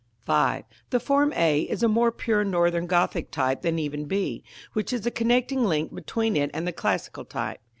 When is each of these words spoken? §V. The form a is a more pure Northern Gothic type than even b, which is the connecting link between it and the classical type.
§V. 0.57 0.65
The 0.89 0.99
form 0.99 1.31
a 1.35 1.61
is 1.61 1.83
a 1.83 1.87
more 1.87 2.11
pure 2.11 2.43
Northern 2.43 2.87
Gothic 2.87 3.29
type 3.29 3.61
than 3.61 3.77
even 3.77 4.05
b, 4.05 4.43
which 4.73 4.91
is 4.91 5.01
the 5.01 5.11
connecting 5.11 5.63
link 5.63 5.93
between 5.93 6.35
it 6.35 6.49
and 6.55 6.65
the 6.67 6.73
classical 6.73 7.23
type. 7.23 7.59